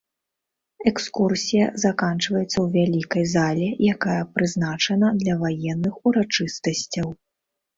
Экскурсія 0.91 1.65
заканчваецца 1.83 2.47
ў 2.47 2.65
вялікай 2.77 3.23
зале, 3.33 3.67
якая 3.93 4.19
прызначана 4.39 5.07
для 5.21 5.33
ваенных 5.45 5.93
урачыстасцяў. 6.07 7.07